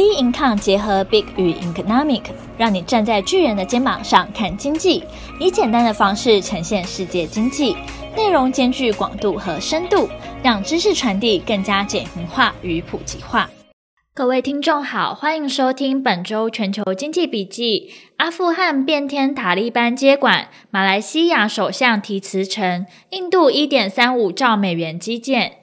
[0.00, 2.22] B Income 结合 Big 与 Economic，
[2.56, 5.04] 让你站在巨人的肩膀上看经济，
[5.38, 7.76] 以简单的方式呈现世界经济，
[8.16, 10.08] 内容兼具广度和深度，
[10.42, 13.50] 让知识传递更加简明化与普及化。
[14.14, 17.90] 各位听众好，欢迎收听本周全球经济笔记。
[18.16, 25.58] 阿富汗变天，塔利班接管；马来西亚首相提辞呈；印度一点三五兆美元基建。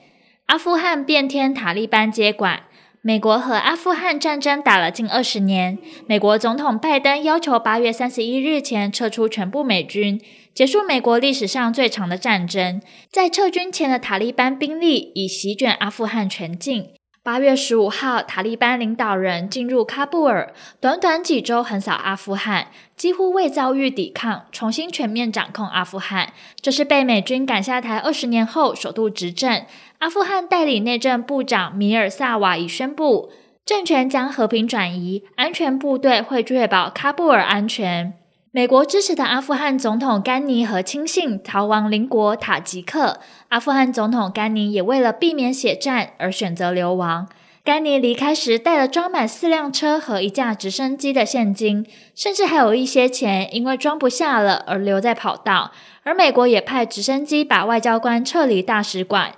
[0.46, 2.62] 阿富汗变天，塔利班接管。
[3.08, 10.20] 美国和阿富汗战争打了近二十年，美国总统拜登要求八月三十一日前撤出全部美军，
[10.54, 12.82] 结束美国历史上最长的战争。
[13.10, 16.96] 在撤军前的塔利班兵力已席卷阿富汗全境。
[17.28, 26.32] 八月十五号，塔利班领导人进入喀布尔，短短几周横扫阿富汗，几乎未遭遇抵抗，重新全面掌控阿富汗。
[26.62, 29.66] 这是被美军赶下台二十年后首度执政。
[29.98, 33.30] 阿富汗代理内政部长米尔萨瓦已宣布，
[33.66, 38.14] 政权将和平转移，安全部队会确保喀布尔安全。
[38.58, 43.19] 美国支持的阿富汗总统甘尼和亲信逃亡邻国塔吉克。
[43.50, 47.30] 阿富汗总统甘尼也为了避免血战而选择流亡。
[47.63, 51.85] 甘尼离开时带了装满四辆车和一架直升机的现金，
[52.16, 55.72] 甚至还有一些钱，因为装不下了而留在跑道。
[56.02, 59.33] 而美国也派直升机把外交官撤离大使馆。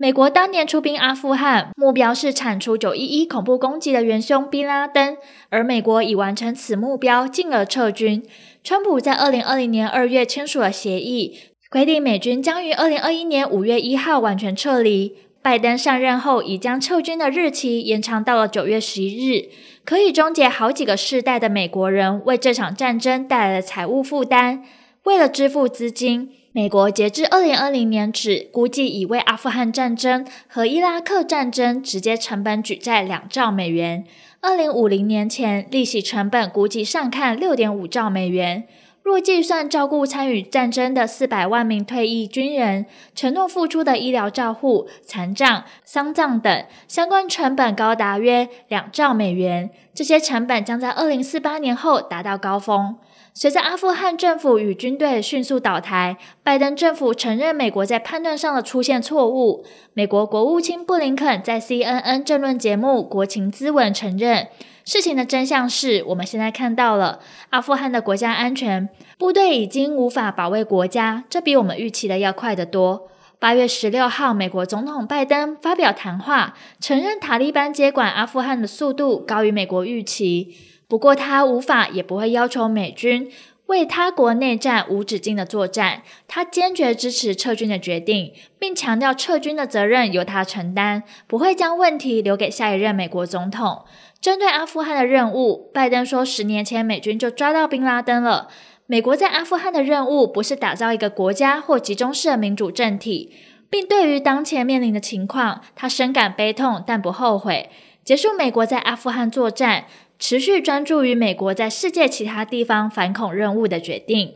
[0.00, 5.16] 美国当年出兵阿富汗，目标是铲除九一一恐怖攻击的元凶宾拉登，
[5.48, 8.22] 而美国已完成此目标，进而撤军。
[8.62, 11.36] 川普在二零二零年二月签署了协议，
[11.68, 15.16] 规定美军将于二零二一年五月一号完全撤离。
[15.42, 19.48] 拜登上任后，已将撤军的日期延长到了九月十一日，
[19.84, 24.62] 可以终结好几个世代的美国人为这场战争带来的财务负担。
[25.02, 26.30] 为了支付资金。
[26.58, 34.04] 美国截至二零二零年止，估计已为阿富汗战争和伊拉克战争直接成本举债两兆美元。
[34.40, 38.64] 二零五零年前，利息成本估计上看六点五兆美元。
[39.04, 49.70] 若计算照顾参与战争的四百万名退役军人，承诺付出的医疗照护、残障、丧葬等相关成本高达约两兆美元。
[49.94, 52.96] 这些成本将在二零四八年后达到高峰。
[53.40, 59.64] 随着阿富汗政府与军队迅速倒台，拜登政府承认美国在判断上的出现错误。
[59.94, 64.48] 美国国务卿布林肯在 CNN 政论节目《国情咨文》承认，
[64.84, 73.06] 事情的真相是我们现在看到了阿富汗的国家安全部队已经无法保卫国家，这比我们预期的要快得多。
[73.38, 80.56] 八月十六号，美国总统拜登发表谈话，承认塔利班接管阿富汗的速度高于美国预期。
[80.88, 83.30] 不过，他无法也不会要求美军
[83.66, 86.02] 为他国内战无止境的作战。
[86.26, 93.84] 他坚决支持撤军的决定，并强调撤军的责任由他承担，不会将问题留给下一任美国总统。
[94.18, 98.48] 针对阿富汗的任务，拜登说，十年前美军就抓到宾拉登了。
[98.86, 103.30] 美国在阿富汗的任务不是打造一个国家或集中式的民主政体，
[103.68, 107.68] 并对于当前面临的情况，他深感悲痛，但不后悔。
[108.02, 109.84] 结束美国在阿富汗作战。
[110.18, 114.34] 持续专注于美国在世界其他地方反恐任务的决定。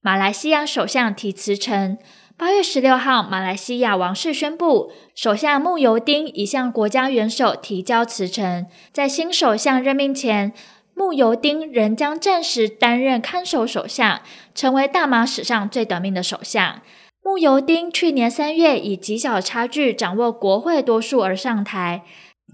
[0.00, 1.96] 马来西亚首相提辞呈。
[2.36, 8.66] 八月十六号，马来西亚王室宣布，首相慕尤丁已向国家元首提交辞呈。
[8.92, 10.52] 在新首相任命前，
[10.94, 14.20] 慕尤丁仍将暂时担任看守首相，
[14.52, 16.82] 成为大马史上最短命的首相。
[17.22, 22.02] 慕尤丁去年三月以极小差距掌握国会多数而上台。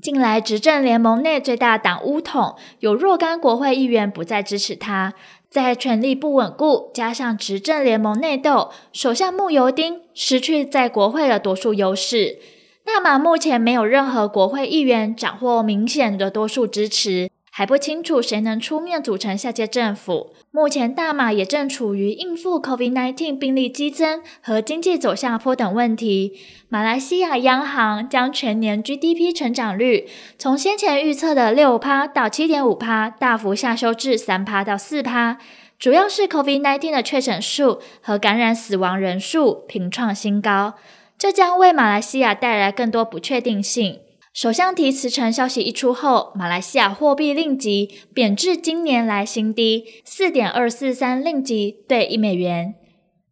[0.01, 5.12] 近来执政联盟内最大党巫统有若干国会议员不再支持他，
[5.51, 12.39] 在权力不稳固加上执政联盟内斗，首相穆尤丁失去在国会的多数优势。
[12.83, 17.31] 大马目前没有任何国会议员掌握明显的多数支持。
[17.53, 20.33] 还不清楚谁能出面组成下届政府。
[20.53, 26.39] 目前，大马也正处于应付 COVID-19 病例激增和经济走下坡等问题。
[26.69, 30.09] 马来西亚央行将全年 GDP 成长率
[30.39, 35.39] 从先前预测的六趴到七点五趴大幅下修至三趴到四趴，
[35.78, 40.74] 主要是 COVID-19 的确诊数和感染死亡人数频创新高，
[41.19, 43.98] 这将为马来西亚带来更多不确定性。
[44.32, 52.74] 首相提辞呈消息一出后，马来西亚货币令吉贬至今年来新低，四点二四三令吉兑一美元。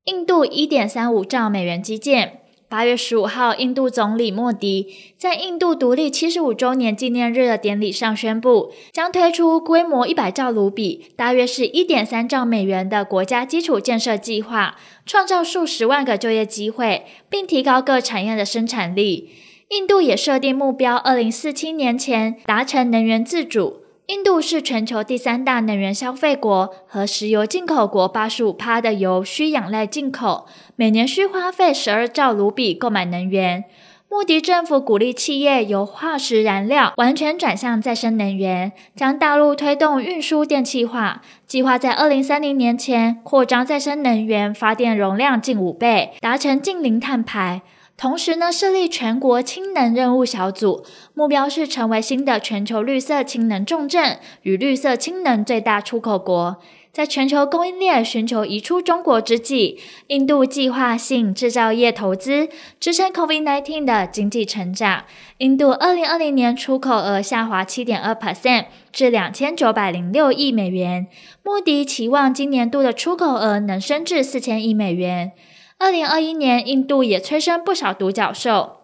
[0.05, 2.41] 印度一点三五兆美元基建。
[2.69, 19.31] 八月十五号，印度总理莫迪在印度独立七十五周年纪念日的典礼上宣布，将推出规模一百兆卢比，大约是一点三兆美元的国家基础建设计划，创造数十万个就业机会，并提高各产业的生产力。
[19.69, 23.83] 印度也设定目标，二零四七年前达成能源自主。
[24.07, 33.65] 印度是全球第三大能源消费国，和石油进口国八十五趴的油需仰赖进口，每年需花费十二兆卢比购买能源。
[34.09, 47.61] 莫迪政府鼓励企业由化石燃料完全转向再生能源，将大陆推动运输电气化，计划在二零三零年前扩张再生能源发电容量近五倍，达成净零碳排。
[47.99, 50.85] 同时呢，设立全国氢能任务小组，
[51.15, 56.59] 目标是成为新的全球绿色氢能重镇与绿色氢能最大出口国。
[56.93, 62.49] 在全球供应链寻求移出中国之际，印度计划吸引制造业投资，
[62.79, 65.03] 支撑 COVID-19 的经济成长。
[65.39, 71.09] 印度二零二零年出口额下滑七点二 percent 至两千九百零六亿美元。
[71.43, 75.33] 莫迪期望今年度的出口额能升至四千亿美元。
[75.79, 78.79] 二零二一年，印度也催生不少独角兽。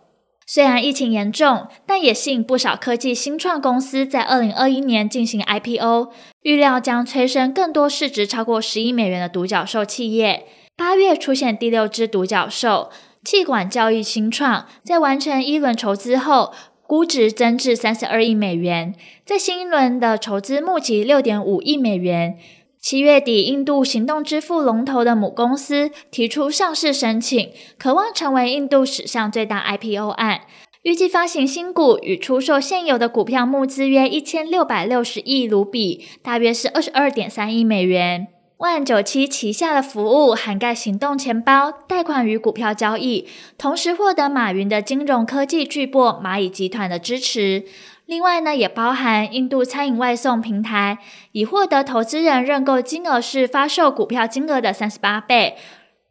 [0.46, 6.11] 虽然疫情严重，但也吸引不少科技新创公司在二零二一年进行 IPO，
[6.43, 10.46] 预料将催生更多市值超过十亿美元的独角兽企业。
[10.76, 12.91] 八月出现第六只独角兽，
[13.25, 16.52] 气管教育新创，在完成一轮筹资后，
[16.87, 18.94] 估值增至三十二亿美元，
[19.25, 22.38] 在新一轮的筹资募集六点五亿美元。
[22.84, 30.42] 七月底，印度行动支付龙头的母公司提出上市申请，渴望成为印度史上最大 IPO 案。
[30.82, 38.28] 预计发行新股与出售现有的股票募资约一千六百六十亿卢比，大约是二十二点三亿美元。
[38.58, 43.26] 万九七旗下的服务涵盖行动钱包、贷款与股票交易，
[43.56, 47.64] 同时获得马云的金融科技巨擘蚂蚁集团的支持。
[48.06, 50.99] 另外呢，也包含印度餐饮外送平台，
[51.33, 55.56] 已获得投资人认购金额是发售股票金额的三十八倍，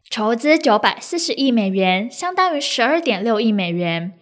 [0.09, 4.13] 筹资九百四十亿美元，相当于十二点六亿美元。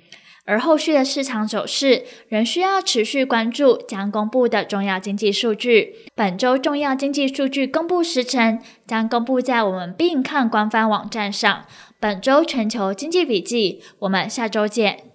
[0.44, 5.96] 而后续的市场走势仍需要持续关注将公布的重要经济数据。
[6.16, 11.66] 本周重要经济数据公布时程将公布在我们并看官方网站上。
[12.00, 15.11] 本周全球经济笔记，我们下周见。